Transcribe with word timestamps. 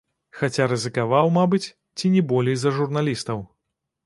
Хаця 0.37 0.65
рызыкаваў, 0.71 1.29
мабыць, 1.37 1.73
ці 1.97 2.13
не 2.15 2.25
болей 2.33 2.57
за 2.63 2.73
журналістаў. 2.79 3.47